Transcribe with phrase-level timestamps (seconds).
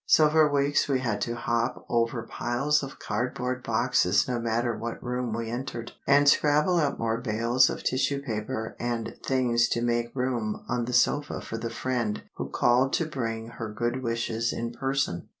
[0.07, 5.03] So for weeks we had to hop over piles of cardboard boxes no matter what
[5.03, 10.11] room we entered, and scrabble up more bales of tissue paper and things to make
[10.15, 14.71] room on the sofa for the friend who called to bring her good wishes in
[14.71, 15.27] person.